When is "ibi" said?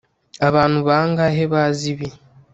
1.93-2.07